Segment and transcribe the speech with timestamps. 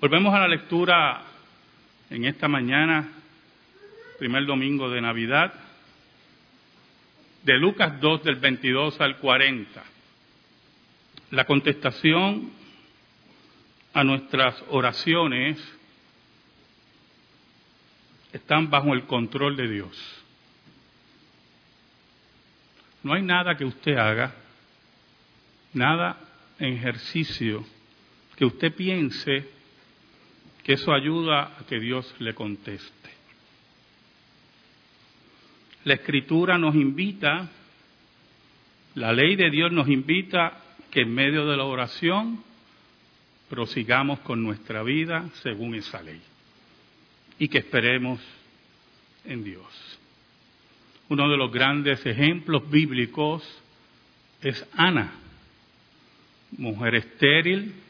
[0.00, 1.24] Volvemos a la lectura
[2.08, 3.14] en esta mañana,
[4.16, 5.52] primer domingo de Navidad,
[7.42, 9.82] de Lucas 2 del 22 al 40.
[11.32, 12.52] La contestación
[13.92, 15.58] a nuestras oraciones
[18.32, 20.24] están bajo el control de Dios.
[23.02, 24.32] No hay nada que usted haga,
[25.72, 26.20] nada
[26.60, 27.66] en ejercicio
[28.36, 29.57] que usted piense
[30.68, 33.10] eso ayuda a que Dios le conteste.
[35.84, 37.48] La escritura nos invita,
[38.94, 42.44] la ley de Dios nos invita que en medio de la oración
[43.48, 46.20] prosigamos con nuestra vida según esa ley
[47.38, 48.20] y que esperemos
[49.24, 49.98] en Dios.
[51.08, 53.42] Uno de los grandes ejemplos bíblicos
[54.42, 55.12] es Ana,
[56.58, 57.87] mujer estéril,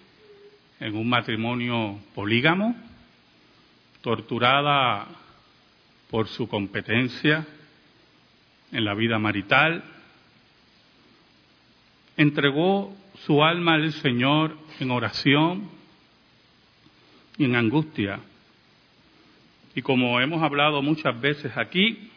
[0.80, 2.76] en un matrimonio polígamo,
[4.00, 5.08] torturada
[6.10, 7.46] por su competencia
[8.72, 9.82] en la vida marital,
[12.16, 15.68] entregó su alma al Señor en oración
[17.36, 18.20] y en angustia.
[19.74, 22.10] Y como hemos hablado muchas veces aquí,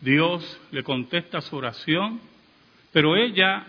[0.00, 2.20] Dios le contesta su oración,
[2.92, 3.66] pero ella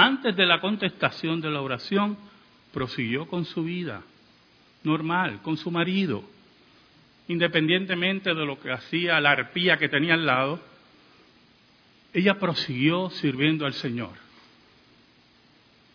[0.00, 2.16] antes de la contestación de la oración,
[2.72, 4.02] prosiguió con su vida
[4.82, 6.24] normal, con su marido,
[7.28, 10.60] independientemente de lo que hacía la arpía que tenía al lado,
[12.14, 14.12] ella prosiguió sirviendo al Señor,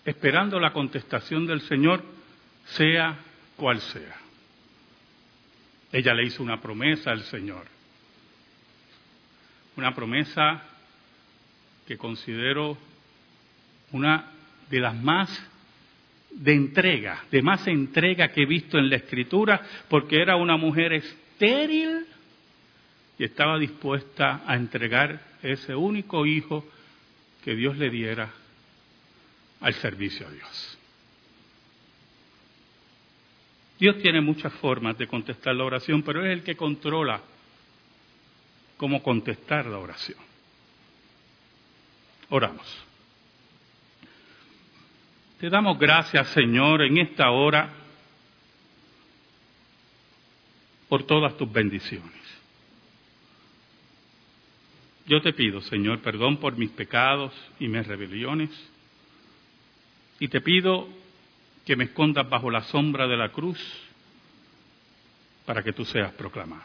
[0.06, 2.03] esperando la contestación del Señor,
[2.66, 3.17] sea
[3.56, 4.17] cual sea.
[5.92, 7.66] Ella le hizo una promesa al Señor,
[9.76, 10.64] una promesa
[11.88, 12.78] que considero
[13.91, 14.31] una
[14.69, 15.30] de las más
[16.31, 20.94] de entrega, de más entrega que he visto en la escritura, porque era una mujer
[20.94, 22.05] estéril
[23.17, 26.65] y estaba dispuesta a entregar ese único hijo
[27.43, 28.30] que Dios le diera
[29.61, 30.77] al servicio a Dios.
[33.80, 37.21] Dios tiene muchas formas de contestar la oración, pero es el que controla
[38.77, 40.20] cómo contestar la oración.
[42.30, 42.86] Oramos.
[45.40, 47.70] Te damos gracias, Señor, en esta hora
[50.88, 52.14] por todas tus bendiciones.
[55.08, 58.50] Yo te pido, Señor, perdón por mis pecados y mis rebeliones.
[60.20, 60.88] Y te pido
[61.66, 63.60] que me escondas bajo la sombra de la cruz
[65.46, 66.64] para que tú seas proclamado.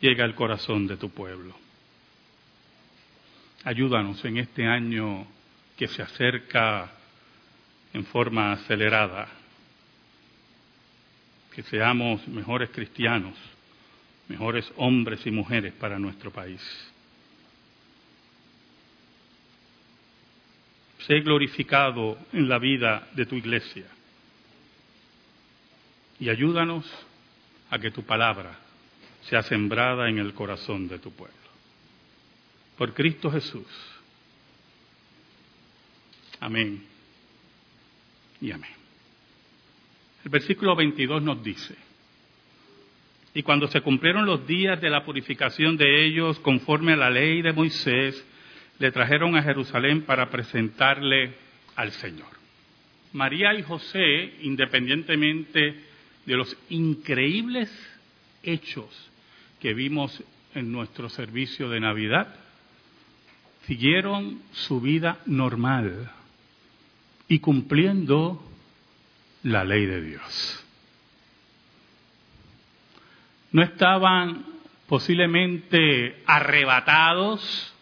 [0.00, 1.54] Llega al corazón de tu pueblo.
[3.64, 5.26] Ayúdanos en este año
[5.82, 6.92] que se acerca
[7.92, 9.26] en forma acelerada,
[11.52, 13.34] que seamos mejores cristianos,
[14.28, 16.62] mejores hombres y mujeres para nuestro país.
[21.00, 23.86] Sé glorificado en la vida de tu iglesia
[26.20, 26.88] y ayúdanos
[27.70, 28.56] a que tu palabra
[29.22, 31.34] sea sembrada en el corazón de tu pueblo.
[32.78, 33.66] Por Cristo Jesús.
[36.42, 36.82] Amén
[38.40, 38.72] y amén.
[40.24, 41.76] El versículo 22 nos dice,
[43.32, 47.42] y cuando se cumplieron los días de la purificación de ellos conforme a la ley
[47.42, 48.26] de Moisés,
[48.80, 51.32] le trajeron a Jerusalén para presentarle
[51.76, 52.30] al Señor.
[53.12, 55.76] María y José, independientemente
[56.26, 57.70] de los increíbles
[58.42, 59.10] hechos
[59.60, 60.24] que vimos
[60.56, 62.34] en nuestro servicio de Navidad,
[63.64, 66.10] siguieron su vida normal
[67.32, 68.46] y cumpliendo
[69.42, 70.66] la ley de Dios.
[73.52, 74.44] No estaban
[74.86, 77.74] posiblemente arrebatados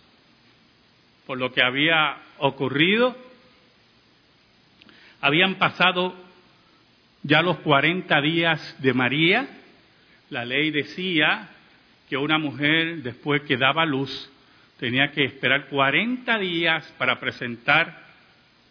[1.27, 3.17] por lo que había ocurrido.
[5.21, 6.15] Habían pasado
[7.25, 9.49] ya los 40 días de María.
[10.29, 11.49] La ley decía
[12.09, 14.31] que una mujer después que daba luz
[14.79, 18.10] tenía que esperar 40 días para presentar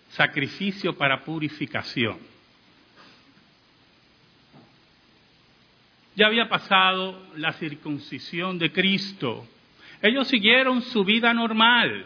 [0.09, 2.17] sacrificio para purificación.
[6.15, 9.47] Ya había pasado la circuncisión de Cristo.
[10.01, 12.05] Ellos siguieron su vida normal.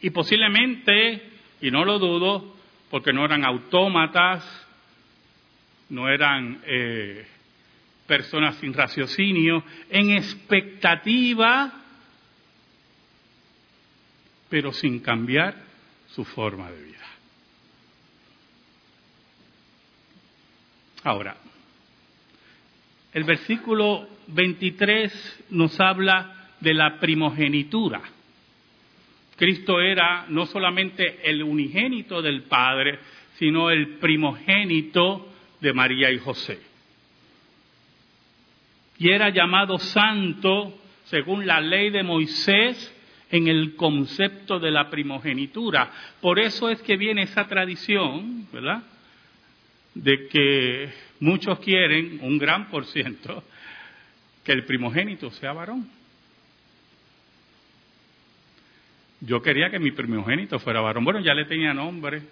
[0.00, 1.22] Y posiblemente,
[1.60, 2.56] y no lo dudo,
[2.90, 4.44] porque no eran autómatas,
[5.88, 7.26] no eran eh,
[8.06, 11.72] personas sin raciocinio, en expectativa,
[14.48, 15.65] pero sin cambiar
[16.16, 17.06] su forma de vida.
[21.04, 21.36] Ahora,
[23.12, 28.00] el versículo 23 nos habla de la primogenitura.
[29.36, 32.98] Cristo era no solamente el unigénito del Padre,
[33.38, 35.30] sino el primogénito
[35.60, 36.58] de María y José.
[38.96, 42.95] Y era llamado santo según la ley de Moisés
[43.30, 45.90] en el concepto de la primogenitura.
[46.20, 48.82] Por eso es que viene esa tradición, ¿verdad?
[49.94, 53.42] De que muchos quieren, un gran por ciento,
[54.44, 55.88] que el primogénito sea varón.
[59.20, 61.04] Yo quería que mi primogénito fuera varón.
[61.04, 62.22] Bueno, ya le tenía nombre.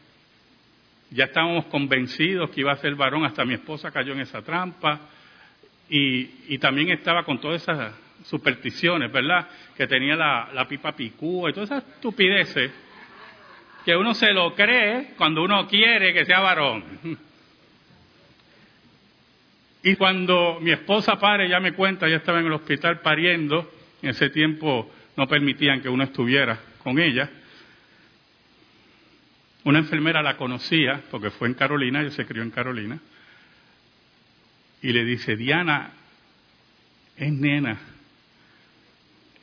[1.10, 3.24] Ya estábamos convencidos que iba a ser varón.
[3.24, 5.00] Hasta mi esposa cayó en esa trampa.
[5.88, 7.94] Y, también estaba con todas esas
[8.24, 9.48] supersticiones, ¿verdad?
[9.76, 12.72] Que tenía la, la pipa picúa y todas esas estupideces
[13.84, 16.84] que uno se lo cree cuando uno quiere que sea varón.
[19.82, 24.10] Y cuando mi esposa pare, ya me cuenta, ya estaba en el hospital pariendo, en
[24.10, 27.28] ese tiempo no permitían que uno estuviera con ella.
[29.64, 32.98] Una enfermera la conocía, porque fue en Carolina, ella se crió en Carolina,
[34.80, 35.90] y le dice, Diana,
[37.16, 37.78] es nena.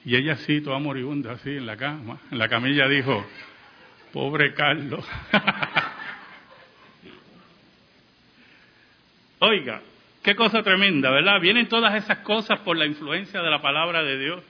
[0.03, 3.25] Y ella así, toda moribunda, así en la cama, en la camilla dijo,
[4.12, 5.06] pobre Carlos.
[9.39, 9.81] Oiga,
[10.24, 11.39] qué cosa tremenda, ¿verdad?
[11.39, 14.44] Vienen todas esas cosas por la influencia de la palabra de Dios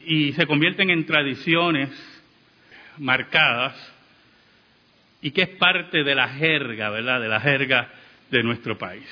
[0.00, 1.90] y se convierten en tradiciones
[2.98, 3.74] marcadas
[5.20, 7.20] y que es parte de la jerga, ¿verdad?
[7.20, 7.88] De la jerga
[8.30, 9.08] de nuestro país.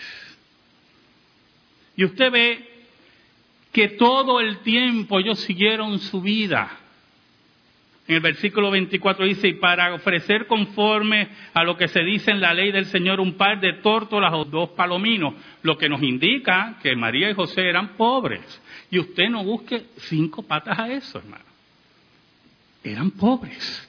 [1.97, 2.75] Y usted ve
[3.76, 6.78] que todo el tiempo ellos siguieron su vida.
[8.08, 12.40] En el versículo 24 dice, y para ofrecer conforme a lo que se dice en
[12.40, 16.78] la ley del Señor un par de tórtolas o dos palominos, lo que nos indica
[16.82, 18.62] que María y José eran pobres.
[18.90, 21.44] Y usted no busque cinco patas a eso, hermano.
[22.82, 23.87] Eran pobres.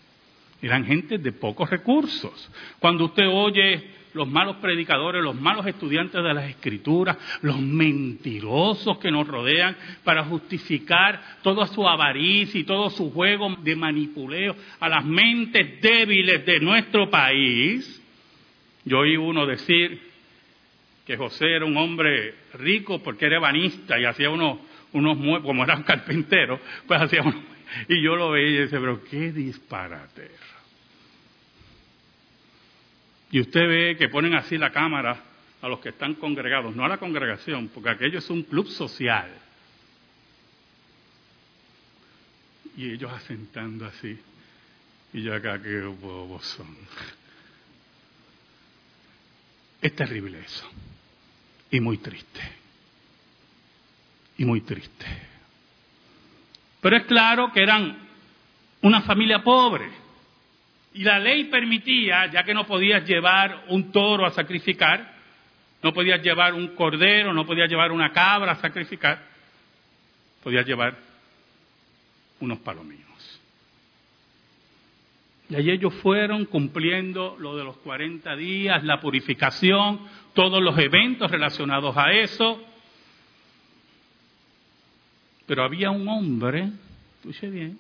[0.62, 2.52] Eran gente de pocos recursos.
[2.80, 9.12] Cuando usted oye los malos predicadores, los malos estudiantes de las escrituras, los mentirosos que
[9.12, 15.06] nos rodean para justificar toda su avaricia y todo su juego de manipuleo a las
[15.06, 18.02] mentes débiles de nuestro país.
[18.86, 20.00] Yo oí uno decir
[21.06, 24.60] que José era un hombre rico porque era ebanista y hacía unos,
[24.94, 27.44] unos como era un carpintero, pues hacía unos,
[27.88, 30.32] y yo lo veía y decía, pero qué disparate.
[33.32, 35.24] Y usted ve que ponen así la cámara
[35.62, 39.30] a los que están congregados, no a la congregación, porque aquello es un club social.
[42.78, 44.18] Y ellos asentando así,
[45.14, 46.78] y yo acá, qué bobos son.
[49.82, 50.70] Es terrible eso,
[51.72, 52.42] y muy triste,
[54.38, 55.06] y muy triste.
[56.82, 58.08] Pero es claro que eran
[58.82, 60.07] una familia pobre
[60.94, 65.16] y la ley permitía, ya que no podías llevar un toro a sacrificar,
[65.84, 69.22] no podías llevar un cordero, no podías llevar una cabra a sacrificar,
[70.44, 70.98] podías llevar
[72.40, 73.08] unos palominos.
[75.50, 80.02] Y allí ellos fueron cumpliendo lo de los 40 días, la purificación,
[80.34, 82.62] todos los eventos relacionados a eso.
[85.46, 86.70] Pero había un hombre,
[87.20, 87.80] escuche bien,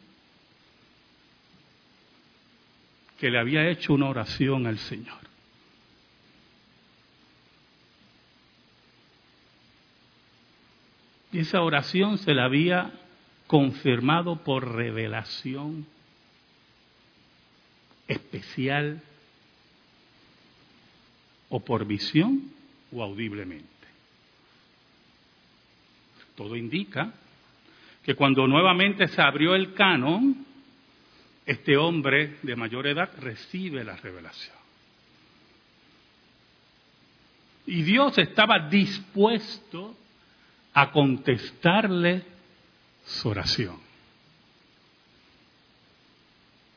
[3.19, 5.17] que le había hecho una oración al Señor.
[11.31, 12.91] Y esa oración se la había
[13.47, 15.86] confirmado por revelación
[18.07, 19.01] especial
[21.50, 22.51] o por visión
[22.91, 23.67] o audiblemente.
[26.36, 27.13] Todo indica
[28.03, 30.45] que cuando nuevamente se abrió el canon,
[31.47, 34.55] este hombre de mayor edad recibe la revelación.
[37.65, 39.95] Y Dios estaba dispuesto
[40.73, 42.21] a contestarle
[43.05, 43.77] su oración.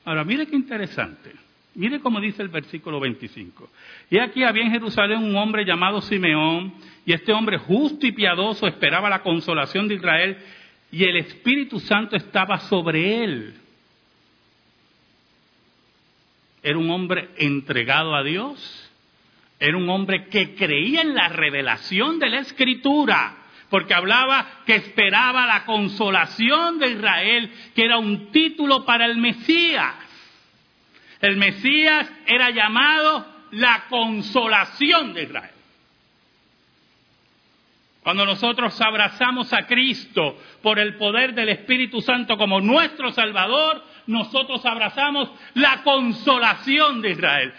[0.05, 1.33] Ahora, mire qué interesante.
[1.75, 3.71] Mire cómo dice el versículo 25.
[4.09, 6.75] Y aquí había en Jerusalén un hombre llamado Simeón,
[7.05, 10.39] y este hombre justo y piadoso esperaba la consolación de Israel,
[10.93, 13.55] y el Espíritu Santo estaba sobre él.
[16.63, 18.91] Era un hombre entregado a Dios.
[19.59, 23.37] Era un hombre que creía en la revelación de la Escritura,
[23.69, 29.95] porque hablaba que esperaba la consolación de Israel, que era un título para el Mesías.
[31.21, 35.51] El Mesías era llamado la consolación de Israel.
[38.03, 44.65] Cuando nosotros abrazamos a Cristo por el poder del Espíritu Santo como nuestro Salvador, nosotros
[44.65, 47.53] abrazamos la consolación de Israel.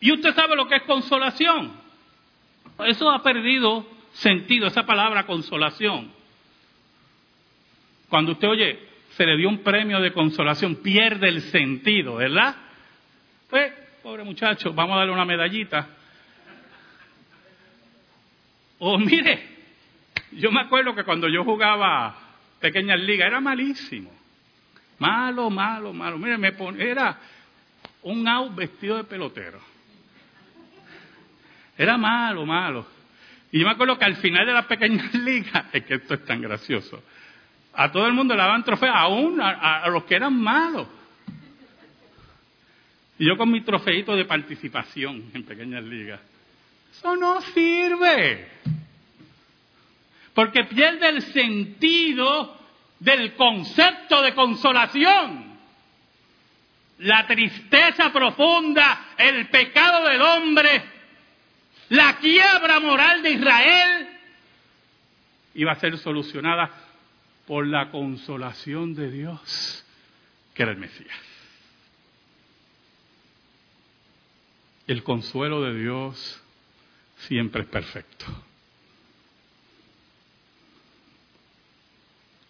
[0.00, 1.72] ¿Y usted sabe lo que es consolación?
[2.86, 6.12] Eso ha perdido sentido, esa palabra consolación.
[8.08, 8.78] Cuando usted oye,
[9.10, 12.54] se le dio un premio de consolación, pierde el sentido, ¿verdad?
[13.48, 15.88] Pues, pobre muchacho, vamos a darle una medallita.
[18.78, 19.56] O mire,
[20.32, 22.14] yo me acuerdo que cuando yo jugaba
[22.60, 24.15] pequeñas ligas era malísimo.
[24.98, 26.18] Malo, malo, malo.
[26.18, 27.18] Mire, me era
[28.02, 29.60] un out vestido de pelotero.
[31.76, 32.86] Era malo, malo.
[33.52, 36.24] Y yo me acuerdo que al final de las pequeñas ligas, es que esto es
[36.24, 37.02] tan gracioso,
[37.74, 40.88] a todo el mundo le daban trofeos, aún a, los que eran malos.
[43.18, 46.20] Y yo con mi trofeito de participación en pequeñas ligas.
[46.90, 48.46] Eso no sirve
[50.36, 52.55] porque pierde el sentido
[52.98, 55.56] del concepto de consolación.
[56.98, 60.82] La tristeza profunda, el pecado del hombre,
[61.90, 64.08] la quiebra moral de Israel
[65.54, 66.70] iba a ser solucionada
[67.46, 69.84] por la consolación de Dios,
[70.54, 71.16] que era el Mesías.
[74.86, 76.42] El consuelo de Dios
[77.16, 78.26] siempre es perfecto.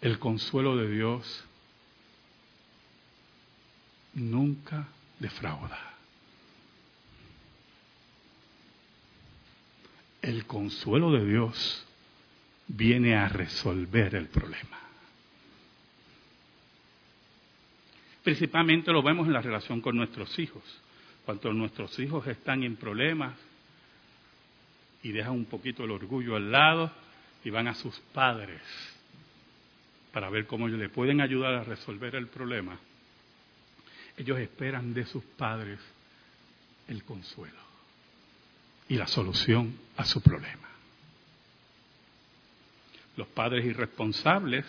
[0.01, 1.43] El consuelo de Dios
[4.13, 4.87] nunca
[5.19, 5.95] defrauda.
[10.21, 11.85] El consuelo de Dios
[12.67, 14.79] viene a resolver el problema.
[18.23, 20.63] Principalmente lo vemos en la relación con nuestros hijos.
[21.25, 23.35] Cuando nuestros hijos están en problemas
[25.01, 26.91] y dejan un poquito el orgullo al lado
[27.43, 28.61] y van a sus padres
[30.11, 32.79] para ver cómo le pueden ayudar a resolver el problema,
[34.17, 35.79] ellos esperan de sus padres
[36.87, 37.59] el consuelo
[38.89, 40.67] y la solución a su problema.
[43.15, 44.65] Los padres irresponsables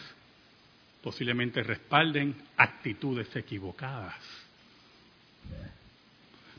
[1.02, 4.16] posiblemente respalden actitudes equivocadas.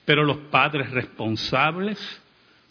[0.05, 2.00] Pero los padres responsables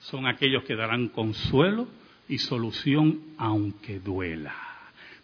[0.01, 1.89] son aquellos que darán consuelo
[2.29, 4.68] y solución aunque duela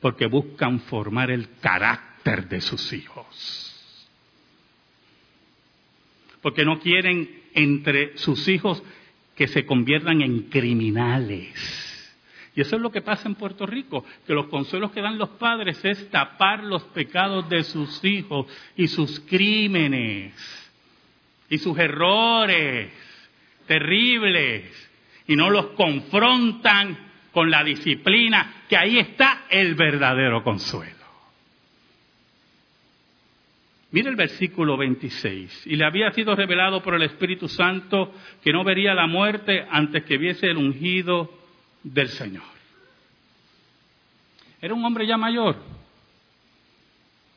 [0.04, 3.74] porque buscan formar el carácter de sus hijos.
[6.42, 8.82] Porque no quieren entre sus hijos
[9.34, 11.54] que se conviertan en criminales.
[12.54, 15.30] Y eso es lo que pasa en Puerto Rico, que los consuelos que dan los
[15.30, 18.46] padres es tapar los pecados de sus hijos
[18.76, 20.34] y sus crímenes
[21.48, 22.92] y sus errores
[23.66, 24.64] terribles
[25.26, 31.04] y no los confrontan con la disciplina, que ahí está el verdadero consuelo.
[33.90, 35.66] Mire el versículo 26.
[35.66, 40.04] Y le había sido revelado por el Espíritu Santo que no vería la muerte antes
[40.04, 41.30] que viese el ungido
[41.82, 42.42] del Señor.
[44.60, 45.56] Era un hombre ya mayor.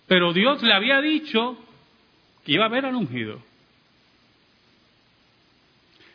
[0.07, 1.57] Pero Dios le había dicho
[2.45, 3.41] que iba a ver al ungido.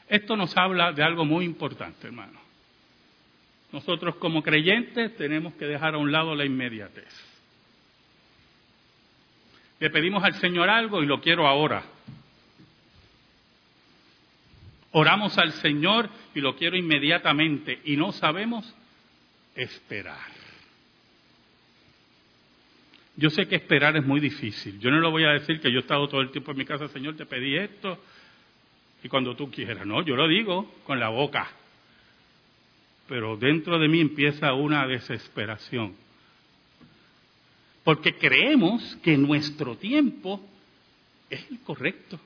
[0.08, 2.41] Esto nos habla de algo muy importante, hermano.
[3.72, 7.08] Nosotros como creyentes tenemos que dejar a un lado la inmediatez.
[9.80, 11.82] Le pedimos al Señor algo y lo quiero ahora.
[14.92, 18.76] Oramos al Señor y lo quiero inmediatamente y no sabemos
[19.54, 20.30] esperar.
[23.16, 24.78] Yo sé que esperar es muy difícil.
[24.80, 26.64] Yo no le voy a decir que yo he estado todo el tiempo en mi
[26.66, 27.98] casa, Señor, te pedí esto
[29.02, 29.86] y cuando tú quieras.
[29.86, 31.61] No, yo lo digo con la boca
[33.12, 35.94] pero dentro de mí empieza una desesperación.
[37.84, 40.40] Porque creemos que nuestro tiempo
[41.28, 42.18] es el correcto.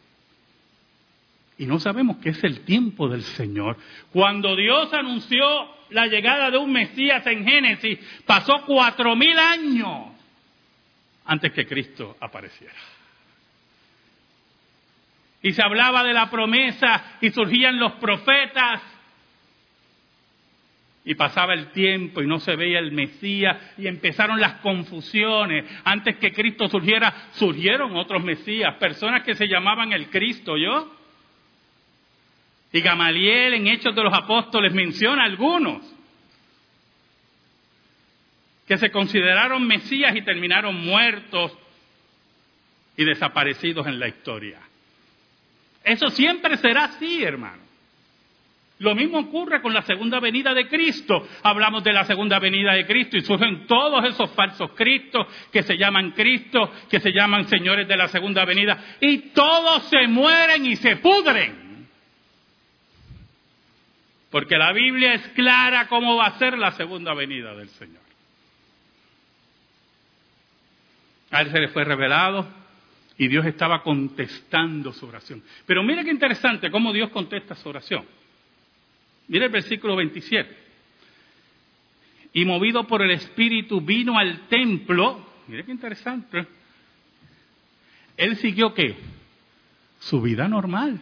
[1.59, 3.77] Y no sabemos que es el tiempo del Señor.
[4.13, 5.45] Cuando Dios anunció
[5.91, 10.13] la llegada de un Mesías en Génesis, pasó cuatro mil años
[11.25, 12.79] antes que Cristo apareciera.
[15.43, 18.83] Y se hablaba de la promesa y surgían los profetas
[21.07, 25.65] y pasaba el tiempo y no se veía el Mesías y empezaron las confusiones.
[25.85, 30.93] Antes que Cristo surgiera, surgieron otros Mesías, personas que se llamaban el Cristo, ¿yo?
[32.73, 35.81] Y Gamaliel en Hechos de los Apóstoles menciona algunos
[38.67, 41.57] que se consideraron Mesías y terminaron muertos
[42.97, 44.59] y desaparecidos en la historia.
[45.85, 47.66] Eso siempre será así, hermano.
[48.79, 51.27] Lo mismo ocurre con la segunda venida de Cristo.
[51.43, 55.79] Hablamos de la segunda venida de Cristo y surgen todos esos falsos Cristos que se
[55.79, 60.77] llaman Cristo, que se llaman señores de la segunda venida, y todos se mueren y
[60.77, 61.89] se pudren.
[64.31, 68.03] Porque la Biblia es clara cómo va a ser la segunda venida del Señor.
[71.31, 72.47] A él se le fue revelado
[73.17, 75.43] y Dios estaba contestando su oración.
[75.65, 78.05] Pero mira qué interesante cómo Dios contesta su oración.
[79.29, 80.57] Mira el versículo 27.
[82.33, 85.25] Y movido por el Espíritu vino al templo.
[85.49, 86.47] Mira qué interesante.
[88.17, 88.97] Él siguió qué?
[90.01, 91.01] Su vida normal.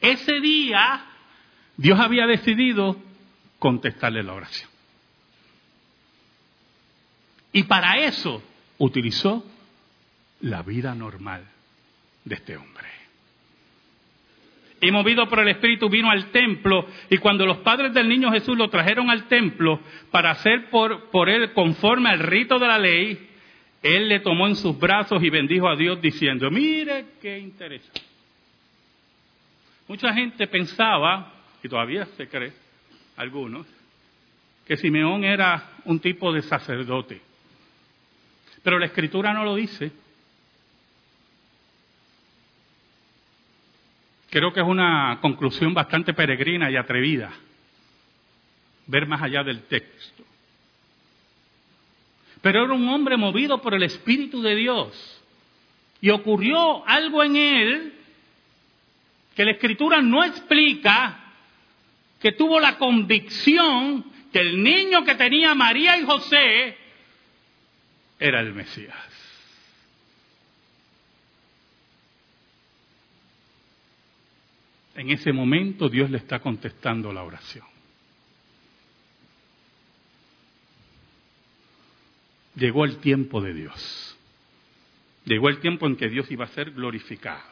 [0.00, 1.04] Ese día
[1.76, 2.96] Dios había decidido
[3.58, 4.70] contestarle la oración.
[7.52, 8.42] Y para eso
[8.78, 9.44] utilizó
[10.40, 11.44] la vida normal
[12.24, 13.05] de este hombre
[14.80, 18.56] y movido por el Espíritu vino al templo y cuando los padres del niño Jesús
[18.56, 19.80] lo trajeron al templo
[20.10, 23.28] para hacer por, por él conforme al rito de la ley,
[23.82, 28.02] él le tomó en sus brazos y bendijo a Dios diciendo, mire qué interesante.
[29.88, 32.52] Mucha gente pensaba, y todavía se cree,
[33.16, 33.66] algunos,
[34.66, 37.20] que Simeón era un tipo de sacerdote.
[38.62, 39.92] Pero la escritura no lo dice.
[44.36, 47.32] Creo que es una conclusión bastante peregrina y atrevida,
[48.86, 50.22] ver más allá del texto.
[52.42, 55.22] Pero era un hombre movido por el Espíritu de Dios.
[56.02, 57.94] Y ocurrió algo en él
[59.34, 61.18] que la Escritura no explica,
[62.20, 66.76] que tuvo la convicción que el niño que tenía María y José
[68.18, 69.15] era el Mesías.
[74.96, 77.66] En ese momento Dios le está contestando la oración.
[82.54, 84.16] Llegó el tiempo de Dios.
[85.26, 87.44] Llegó el tiempo en que Dios iba a ser glorificado.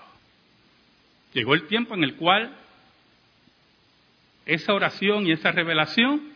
[1.34, 2.56] Llegó el tiempo en el cual
[4.46, 6.32] esa oración y esa revelación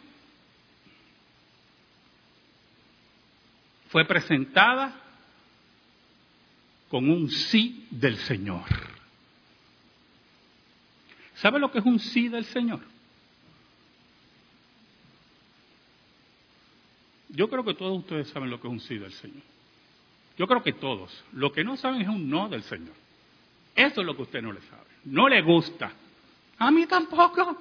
[3.89, 5.01] fue presentada
[6.91, 8.98] con un sí del Señor.
[11.41, 12.81] ¿Sabe lo que es un sí del Señor?
[17.29, 19.43] Yo creo que todos ustedes saben lo que es un sí del Señor.
[20.37, 21.25] Yo creo que todos.
[21.33, 22.95] Lo que no saben es un no del Señor.
[23.75, 24.83] Eso es lo que usted no le sabe.
[25.05, 25.93] No le gusta.
[26.59, 27.57] A mí tampoco.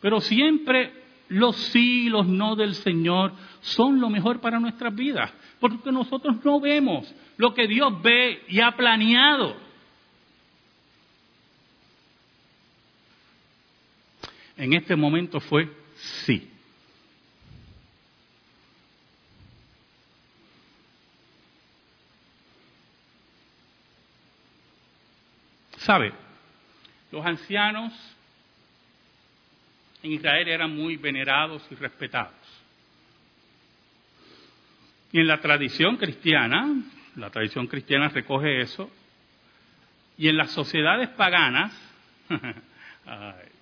[0.00, 0.92] Pero siempre
[1.28, 5.32] los sí y los no del Señor son lo mejor para nuestras vidas.
[5.60, 9.65] Porque nosotros no vemos lo que Dios ve y ha planeado.
[14.56, 16.50] En este momento fue sí.
[25.78, 26.12] ¿Sabe?
[27.12, 27.92] Los ancianos
[30.02, 32.34] en Israel eran muy venerados y respetados.
[35.12, 36.82] Y en la tradición cristiana,
[37.14, 38.90] la tradición cristiana recoge eso,
[40.18, 41.72] y en las sociedades paganas,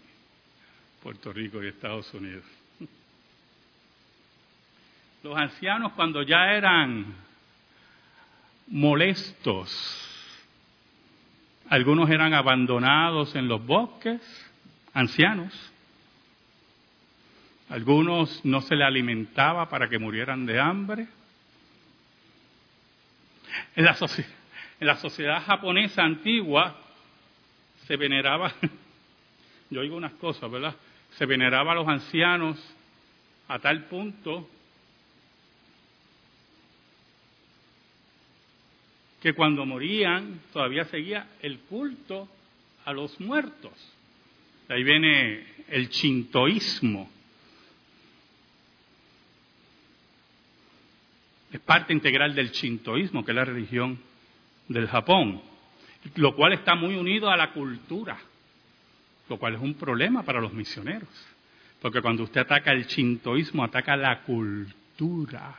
[1.05, 2.45] Puerto Rico y Estados Unidos.
[5.23, 7.14] Los ancianos cuando ya eran
[8.69, 9.71] molestos,
[11.69, 14.23] algunos eran abandonados en los bosques,
[14.95, 15.53] ancianos,
[17.69, 21.07] algunos no se le alimentaba para que murieran de hambre.
[23.77, 23.95] En la,
[24.81, 26.81] en la sociedad japonesa antigua
[27.87, 28.55] se veneraba,
[29.69, 30.75] yo oigo unas cosas, ¿verdad?
[31.16, 32.59] Se veneraba a los ancianos
[33.48, 34.48] a tal punto
[39.22, 42.29] que cuando morían todavía seguía el culto
[42.85, 43.72] a los muertos.
[44.68, 47.11] De ahí viene el chintoísmo.
[51.53, 53.98] Es parte integral del chintoísmo, que es la religión
[54.68, 55.40] del Japón,
[56.16, 58.18] lo cual está muy unido a la cultura
[59.28, 61.08] lo cual es un problema para los misioneros,
[61.80, 65.54] porque cuando usted ataca el chintoísmo, ataca la cultura.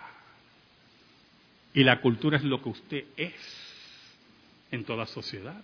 [1.73, 3.33] Y la cultura es lo que usted es
[4.71, 5.61] en toda sociedad.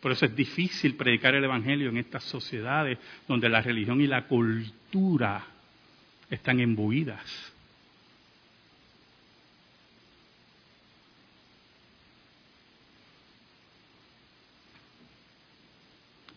[0.00, 4.26] Por eso es difícil predicar el Evangelio en estas sociedades donde la religión y la
[4.26, 5.44] cultura
[6.30, 7.49] están embuidas.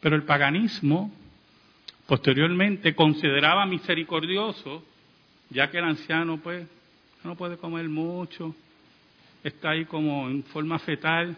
[0.04, 1.10] Pero el paganismo
[2.06, 4.84] posteriormente consideraba misericordioso,
[5.50, 6.68] ya que el anciano pues
[7.24, 8.54] no puede comer mucho,
[9.46, 11.38] está ahí como en forma fetal,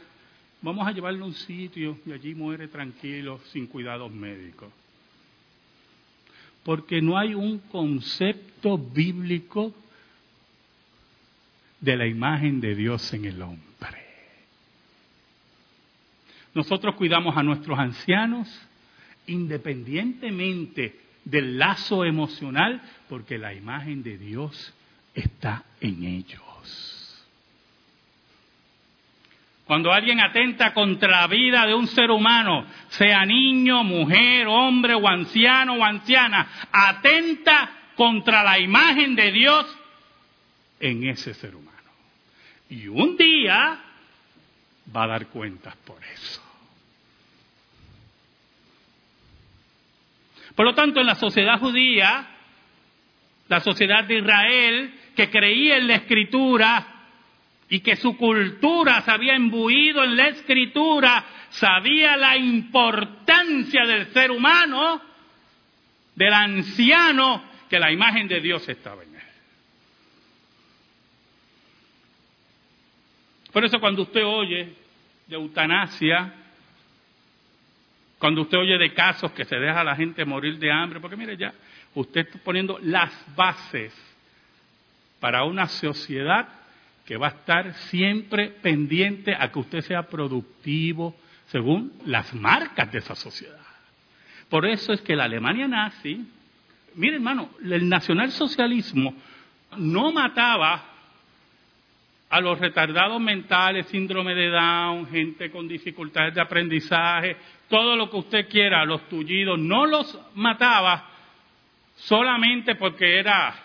[0.64, 4.74] vamos a llevarlo a un sitio y allí muere tranquilo, sin cuidados médicos.
[6.64, 9.76] Porque no hay un concepto bíblico
[11.82, 14.05] de la imagen de Dios en el hombre.
[16.56, 18.48] Nosotros cuidamos a nuestros ancianos
[19.28, 24.74] independientemente del lazo emocional, porque la imagen de Dios
[25.14, 26.42] está en ellos.
[29.66, 35.08] Cuando alguien atenta contra la vida de un ser humano, sea niño, mujer, hombre o
[35.08, 39.78] anciano o anciana, atenta contra la imagen de Dios
[40.80, 41.72] en ese ser humano.
[42.70, 43.80] Y un día
[44.96, 46.45] va a dar cuentas por eso.
[50.56, 52.28] Por lo tanto, en la sociedad judía,
[53.48, 56.88] la sociedad de Israel, que creía en la escritura
[57.70, 64.32] y que su cultura se había imbuido en la escritura, sabía la importancia del ser
[64.32, 65.02] humano,
[66.16, 69.22] del anciano, que la imagen de Dios estaba en él.
[73.52, 74.74] Por eso cuando usted oye
[75.28, 76.45] de eutanasia,
[78.20, 81.18] cuando usted oye de casos que se deja a la gente morir de hambre, porque
[81.18, 81.54] mire ya,
[81.94, 83.94] usted está poniendo las bases
[85.20, 86.48] para una sociedad
[87.06, 91.16] que va a estar siempre pendiente a que usted sea productivo
[91.48, 93.60] según las marcas de esa sociedad.
[94.50, 96.26] Por eso es que la Alemania nazi,
[96.96, 99.16] mire hermano, el nacionalsocialismo
[99.78, 100.95] no mataba
[102.30, 107.38] a los retardados mentales, síndrome de Down, gente con dificultades de aprendizaje,
[107.70, 111.10] todo lo que usted quiera, los tullidos, no los mataba
[111.96, 113.56] solamente porque era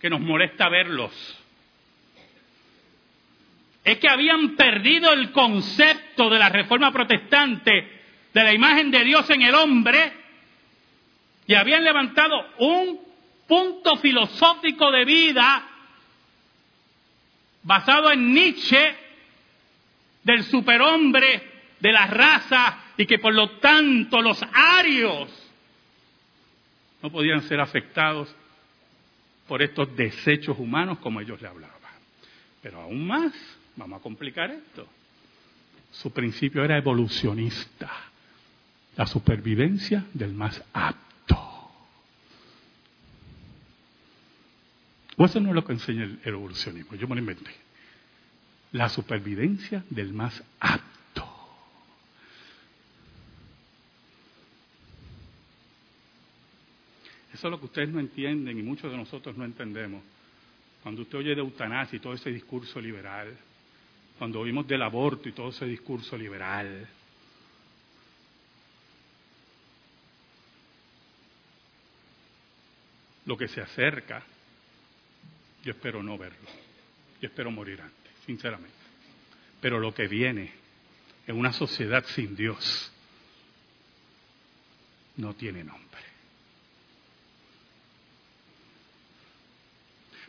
[0.00, 1.38] que nos molesta verlos.
[3.84, 8.00] Es que habían perdido el concepto de la reforma protestante,
[8.32, 10.12] de la imagen de Dios en el hombre,
[11.46, 13.00] y habían levantado un
[13.48, 15.71] punto filosófico de vida
[17.62, 18.94] basado en Nietzsche,
[20.22, 21.42] del superhombre,
[21.80, 25.30] de la raza, y que por lo tanto los arios
[27.02, 28.34] no podían ser afectados
[29.48, 31.72] por estos desechos humanos como ellos le hablaban.
[32.62, 33.32] Pero aún más,
[33.76, 34.86] vamos a complicar esto.
[35.90, 37.90] Su principio era evolucionista,
[38.96, 41.11] la supervivencia del más apto.
[45.24, 47.52] Eso no es lo que enseña el evolucionismo, yo me lo inventé.
[48.72, 50.92] La supervivencia del más apto.
[57.32, 60.02] Eso es lo que ustedes no entienden y muchos de nosotros no entendemos.
[60.82, 63.36] Cuando usted oye de eutanasia y todo ese discurso liberal,
[64.18, 66.88] cuando oímos del aborto y todo ese discurso liberal,
[73.26, 74.24] lo que se acerca,
[75.62, 76.48] yo espero no verlo,
[77.20, 78.76] yo espero morir antes, sinceramente.
[79.60, 80.52] Pero lo que viene
[81.26, 82.92] en una sociedad sin Dios
[85.16, 85.82] no tiene nombre.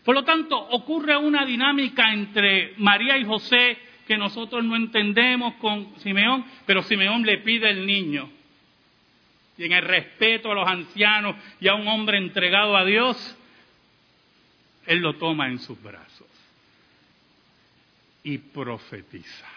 [0.03, 5.97] Por lo tanto, ocurre una dinámica entre María y José que nosotros no entendemos con
[5.99, 8.29] Simeón, pero Simeón le pide el niño.
[9.57, 13.37] Y en el respeto a los ancianos y a un hombre entregado a Dios,
[14.85, 16.27] él lo toma en sus brazos
[18.23, 19.47] y profetiza.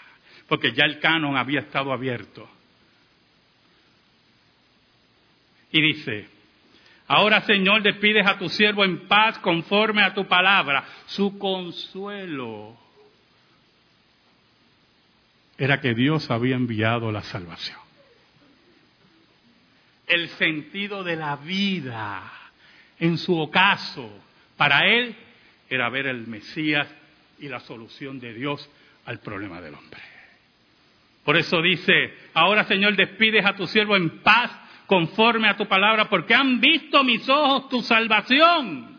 [0.48, 2.48] Porque ya el canon había estado abierto.
[5.72, 6.28] Y dice,
[7.08, 10.84] Ahora, Señor, despides a tu siervo en paz conforme a tu palabra.
[11.06, 12.76] Su consuelo
[15.56, 17.78] era que Dios había enviado la salvación.
[20.06, 22.22] El sentido de la vida,
[22.98, 24.10] en su ocaso,
[24.56, 25.16] para él
[25.68, 26.88] era ver el Mesías
[27.38, 28.68] y la solución de Dios
[29.04, 30.00] al problema del hombre.
[31.24, 34.50] Por eso dice, ahora Señor, despides a tu siervo en paz
[34.86, 38.96] conforme a tu palabra, porque han visto mis ojos tu salvación.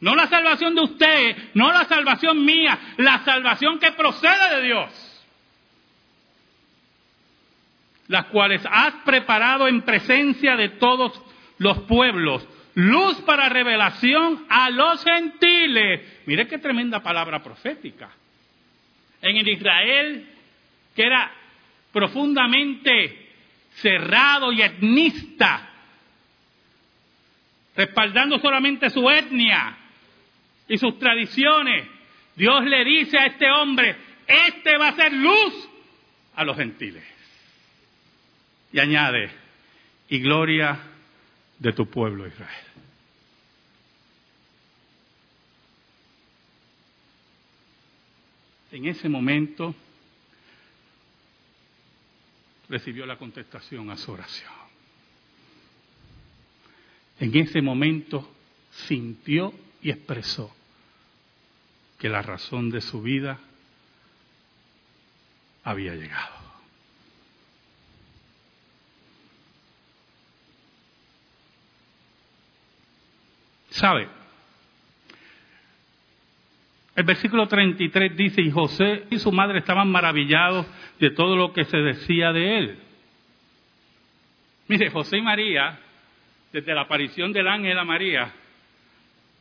[0.00, 5.24] No la salvación de usted, no la salvación mía, la salvación que procede de Dios.
[8.08, 11.20] Las cuales has preparado en presencia de todos
[11.58, 16.22] los pueblos, luz para revelación a los gentiles.
[16.26, 18.10] Mire qué tremenda palabra profética.
[19.22, 20.26] En el Israel,
[20.94, 21.32] que era
[21.92, 23.28] profundamente
[23.74, 25.68] cerrado y etnista,
[27.76, 29.76] respaldando solamente su etnia
[30.68, 31.86] y sus tradiciones.
[32.36, 35.68] Dios le dice a este hombre, este va a ser luz
[36.36, 37.04] a los gentiles.
[38.72, 39.30] Y añade,
[40.08, 40.78] y gloria
[41.60, 42.66] de tu pueblo Israel.
[48.72, 49.74] En ese momento
[52.68, 54.52] recibió la contestación a su oración.
[57.18, 58.32] En ese momento
[58.70, 60.54] sintió y expresó
[61.98, 63.38] que la razón de su vida
[65.62, 66.39] había llegado.
[73.80, 74.06] ¿Sabe?
[76.94, 80.66] El versículo 33 dice, y José y su madre estaban maravillados
[80.98, 82.78] de todo lo que se decía de él.
[84.68, 85.80] Mire, José y María,
[86.52, 88.34] desde la aparición del ángel a María,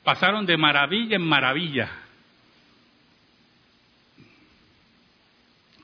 [0.05, 1.91] pasaron de maravilla en maravilla.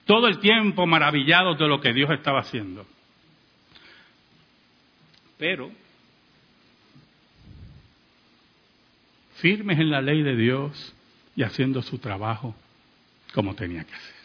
[0.06, 2.86] Todo el tiempo maravillados de lo que Dios estaba haciendo.
[5.38, 5.72] Pero,
[9.46, 10.96] firmes en la ley de Dios,
[11.36, 12.56] y haciendo su trabajo
[13.32, 14.16] como tenía que hacer.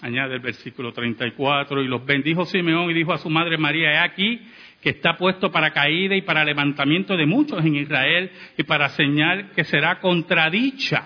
[0.00, 3.98] Añade el versículo 34, y los bendijo Simeón y dijo a su madre María, he
[3.98, 4.40] aquí
[4.80, 9.50] que está puesto para caída y para levantamiento de muchos en Israel y para señal
[9.50, 11.04] que será contradicha.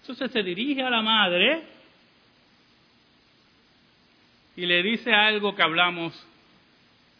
[0.00, 1.75] Entonces se dirige a la madre
[4.56, 6.14] y le dice algo que hablamos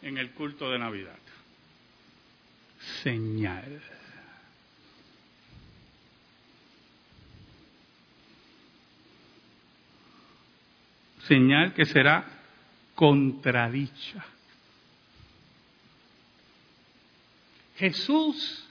[0.01, 1.17] en el culto de Navidad.
[3.03, 3.81] Señal.
[11.27, 12.25] Señal que será
[12.95, 14.25] contradicha.
[17.75, 18.67] Jesús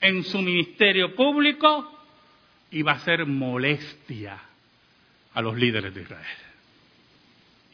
[0.00, 1.92] en su ministerio público
[2.70, 4.40] iba a ser molestia
[5.34, 6.45] a los líderes de Israel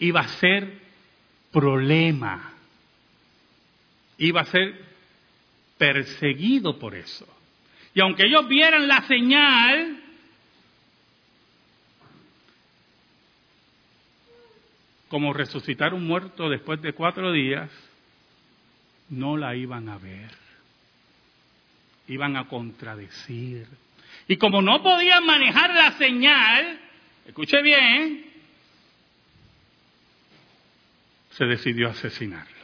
[0.02, 0.80] iba a ser
[1.52, 2.54] problema,
[4.18, 4.84] iba a ser
[5.78, 7.24] perseguido por eso.
[7.94, 10.02] Y aunque ellos vieran la señal,
[15.08, 17.70] como resucitar un muerto después de cuatro días,
[19.08, 20.32] no la iban a ver,
[22.08, 23.68] iban a contradecir.
[24.26, 26.80] Y como no podían manejar la señal,
[27.24, 28.31] escuche bien,
[31.32, 32.62] se decidió asesinarlo.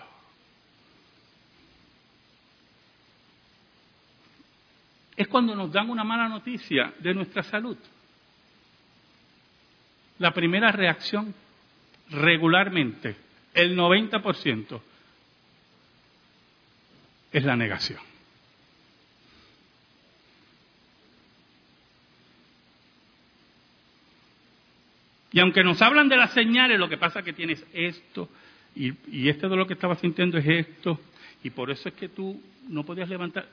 [5.16, 7.76] Es cuando nos dan una mala noticia de nuestra salud.
[10.18, 11.34] La primera reacción,
[12.10, 13.16] regularmente,
[13.54, 14.80] el 90%,
[17.32, 18.00] es la negación.
[25.30, 28.28] Y aunque nos hablan de las señales, lo que pasa es que tienes esto,
[28.78, 31.00] y, y este dolor que estaba sintiendo es esto,
[31.42, 33.48] y por eso es que tú no podías levantar.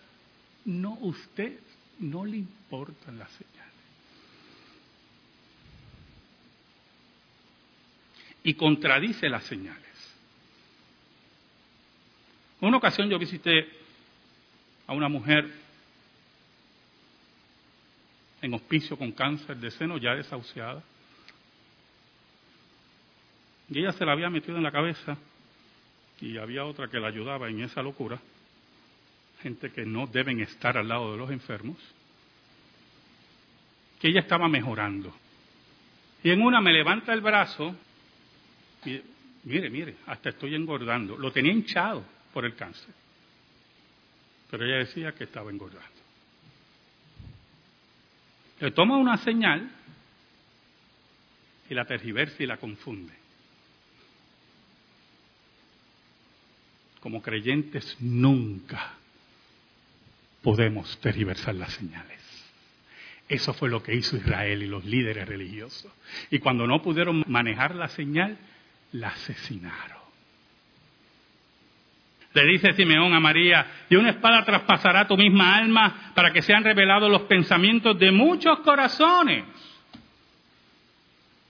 [0.65, 1.59] No, usted
[1.99, 3.55] no le importan las señales.
[8.43, 9.81] Y contradice las señales.
[12.61, 13.67] En una ocasión yo visité
[14.85, 15.51] a una mujer
[18.41, 20.83] en hospicio con cáncer de seno ya desahuciada.
[23.69, 25.17] Y ella se la había metido en la cabeza
[26.21, 28.19] y había otra que la ayudaba en esa locura.
[29.41, 31.77] Gente que no deben estar al lado de los enfermos.
[33.99, 35.13] Que ella estaba mejorando.
[36.23, 37.75] Y en una me levanta el brazo
[38.85, 39.01] y
[39.43, 41.17] mire, mire, hasta estoy engordando.
[41.17, 42.93] Lo tenía hinchado por el cáncer.
[44.49, 45.89] Pero ella decía que estaba engordando.
[48.59, 49.69] Le toma una señal
[51.69, 53.24] y la tergiversa y la confunde.
[57.05, 58.93] Como creyentes nunca
[60.41, 62.19] podemos tergiversar las señales.
[63.29, 65.93] Eso fue lo que hizo Israel y los líderes religiosos.
[66.31, 68.39] Y cuando no pudieron manejar la señal,
[68.93, 69.99] la asesinaron.
[72.33, 76.63] Le dice Simeón a María, y una espada traspasará tu misma alma para que sean
[76.63, 79.43] revelados los pensamientos de muchos corazones.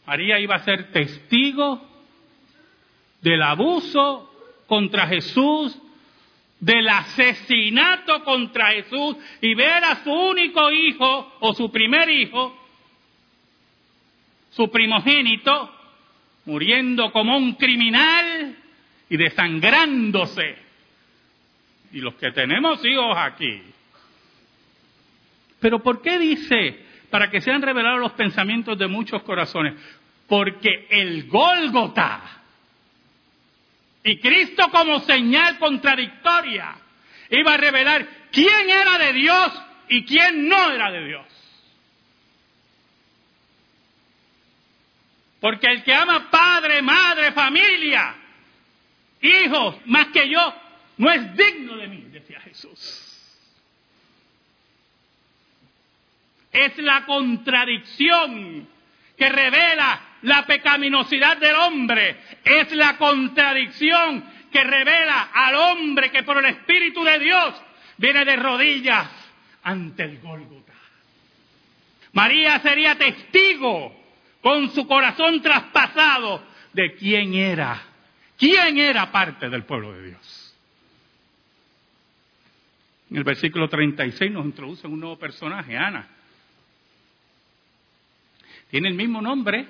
[0.05, 1.81] María iba a ser testigo
[3.21, 4.33] del abuso
[4.67, 5.79] contra Jesús
[6.59, 12.57] del asesinato contra Jesús y ver a su único hijo o su primer hijo,
[14.51, 15.71] su primogénito,
[16.45, 18.55] muriendo como un criminal
[19.09, 20.57] y desangrándose.
[21.91, 23.61] Y los que tenemos hijos aquí.
[25.59, 29.73] Pero ¿por qué dice para que sean revelados los pensamientos de muchos corazones?
[30.27, 32.44] Porque el Gólgota
[34.05, 36.75] y Cristo como señal contradictoria
[37.31, 41.25] iba a revelar quién era de Dios y quién no era de Dios.
[45.39, 48.15] Porque el que ama padre, madre, familia,
[49.21, 50.53] hijos, más que yo,
[50.97, 53.11] no es digno de mí, decía Jesús.
[56.51, 58.69] Es la contradicción
[59.17, 62.17] que revela la pecaminosidad del hombre.
[62.43, 67.61] Es la contradicción que revela al hombre que por el Espíritu de Dios
[67.97, 69.09] viene de rodillas
[69.63, 70.73] ante el Gólgota.
[72.13, 73.93] María sería testigo
[74.41, 77.81] con su corazón traspasado de quién era,
[78.37, 80.55] quién era parte del pueblo de Dios.
[83.09, 86.07] En el versículo 36 nos introduce un nuevo personaje, Ana.
[88.69, 89.67] Tiene el mismo nombre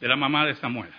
[0.00, 0.90] de la mamá de Samuel.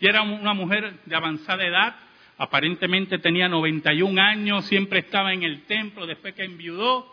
[0.00, 1.96] Y era una mujer de avanzada edad,
[2.36, 7.12] aparentemente tenía 91 años, siempre estaba en el templo después que enviudó,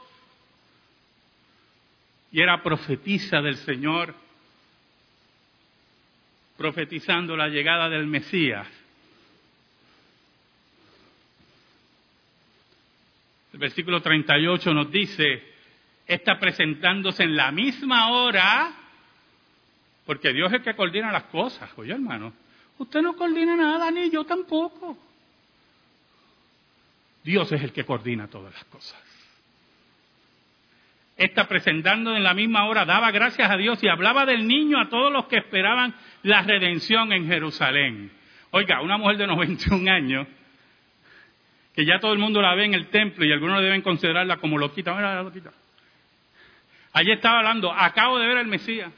[2.31, 4.13] y era profetisa del Señor,
[6.57, 8.67] profetizando la llegada del Mesías.
[13.53, 15.41] El versículo 38 nos dice,
[16.05, 18.84] está presentándose en la misma hora,
[20.05, 22.33] porque Dios es el que coordina las cosas, oye hermano,
[22.77, 24.97] usted no coordina nada, ni yo tampoco.
[27.23, 29.01] Dios es el que coordina todas las cosas.
[31.17, 34.89] Está presentando en la misma hora, daba gracias a Dios y hablaba del niño a
[34.89, 38.11] todos los que esperaban la redención en Jerusalén.
[38.51, 40.27] Oiga, una mujer de 91 años,
[41.73, 44.57] que ya todo el mundo la ve en el templo y algunos deben considerarla como
[44.57, 44.93] loquita.
[44.93, 45.51] Mira, loquita.
[46.93, 48.91] Allí estaba hablando, acabo de ver al Mesías.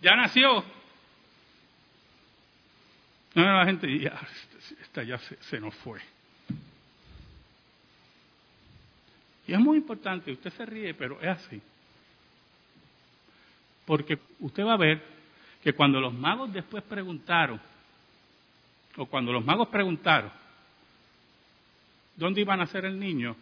[0.00, 0.64] Ya nació.
[3.34, 4.20] No, la gente, ya,
[4.82, 6.00] esta ya se, nos fue.
[9.46, 11.60] Y es muy importante, usted se ríe, pero es así.
[13.86, 15.02] Porque usted va a ver
[15.62, 17.60] que cuando los magos después preguntaron,
[18.96, 20.30] o cuando los magos preguntaron,
[22.16, 23.36] ¿dónde iban a ser el niño?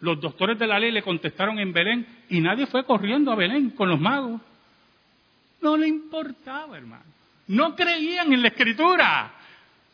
[0.00, 3.70] Los doctores de la ley le contestaron en Belén y nadie fue corriendo a Belén
[3.70, 4.40] con los magos.
[5.64, 7.04] No le importaba, hermano.
[7.48, 9.32] No creían en la escritura.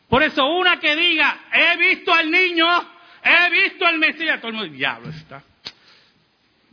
[0.09, 2.67] Por eso una que diga, he visto al niño,
[3.23, 5.43] he visto al Mesías, todo el mundo, diablo está.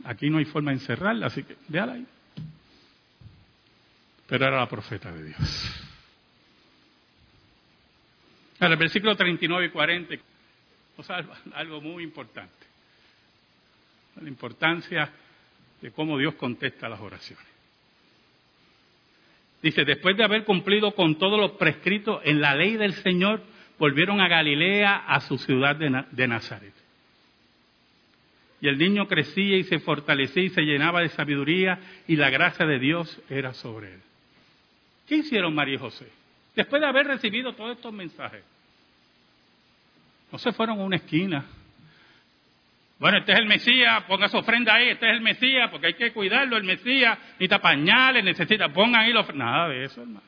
[0.04, 2.06] Aquí no hay forma de encerrarla, así que véala ahí.
[4.26, 5.84] Pero era la profeta de Dios.
[8.60, 10.14] En el versículo 39 y 40,
[10.96, 12.58] o sea, algo muy importante
[14.20, 15.10] la importancia
[15.80, 17.46] de cómo Dios contesta las oraciones.
[19.62, 23.42] Dice, después de haber cumplido con todos los prescritos en la ley del Señor,
[23.78, 26.74] volvieron a Galilea, a su ciudad de, Nazaret.
[28.60, 32.66] Y el niño crecía y se fortalecía y se llenaba de sabiduría y la gracia
[32.66, 34.00] de Dios era sobre él.
[35.06, 36.08] ¿Qué hicieron María y José?
[36.54, 38.42] Después de haber recibido todos estos mensajes,
[40.30, 41.46] no se fueron a una esquina
[42.98, 45.94] bueno, este es el Mesías, ponga su ofrenda ahí, este es el Mesías, porque hay
[45.94, 49.44] que cuidarlo, el Mesías, necesita pañales, necesita, pongan ahí la ofrenda.
[49.44, 50.26] Nada de eso, hermano.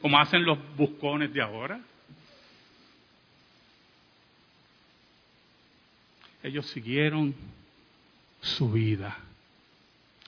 [0.00, 1.78] Como hacen los buscones de ahora.
[6.42, 7.34] Ellos siguieron
[8.40, 9.16] su vida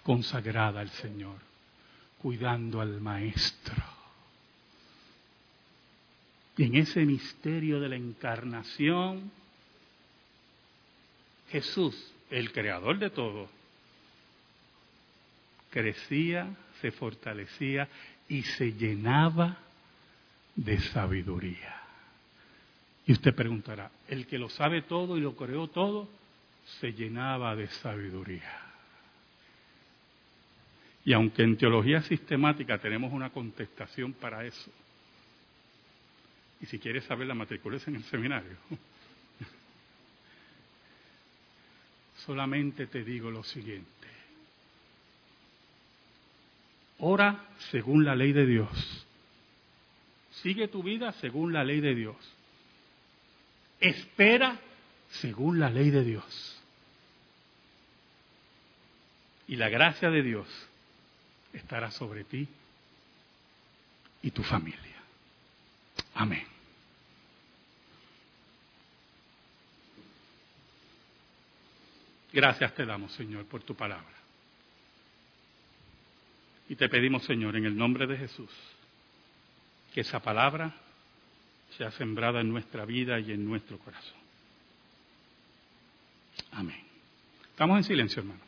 [0.03, 1.39] consagrada al Señor,
[2.19, 3.83] cuidando al Maestro.
[6.59, 9.31] Y en ese misterio de la encarnación,
[11.51, 13.49] Jesús, el creador de todo,
[15.71, 16.49] crecía,
[16.81, 17.89] se fortalecía
[18.29, 19.59] y se llenaba
[20.55, 21.83] de sabiduría.
[23.07, 26.09] Y usted preguntará, el que lo sabe todo y lo creó todo,
[26.81, 28.67] se llenaba de sabiduría.
[31.05, 34.73] Y aunque en teología sistemática tenemos una contestación para eso,
[36.61, 38.57] y si quieres saber la matriculez en el seminario,
[42.27, 43.87] solamente te digo lo siguiente.
[46.99, 49.07] Ora según la ley de Dios.
[50.43, 52.17] Sigue tu vida según la ley de Dios.
[53.81, 54.59] Espera
[55.21, 56.63] según la ley de Dios.
[59.49, 60.49] Y la gracia de Dios
[61.53, 62.49] estará sobre ti
[64.23, 65.03] y tu familia.
[66.15, 66.56] Amén.
[72.37, 74.13] Gracias te damos, Señor, por tu palabra.
[76.69, 78.51] Y te pedimos, Señor, en el nombre de Jesús,
[79.95, 80.75] que esa palabra
[81.79, 84.19] sea sembrada en nuestra vida y en nuestro corazón.
[86.53, 86.85] Amén.
[87.53, 88.46] Estamos en silencio, hermano.